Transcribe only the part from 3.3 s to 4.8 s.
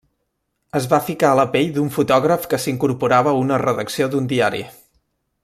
a una redacció d'un diari.